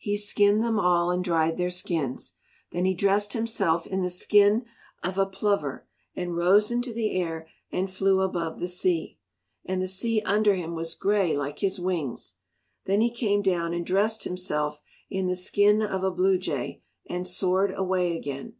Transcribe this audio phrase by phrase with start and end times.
[0.00, 2.32] He skinned them all and dried their skins.
[2.72, 4.64] Then he dressed himself in the skin
[5.04, 9.18] of a plover and rose into the air and flew above the sea.
[9.64, 12.34] And the sea under him was grey like his wings.
[12.86, 17.28] Then he came down and dressed himself in the skin of a blue jay and
[17.28, 18.54] soared away again.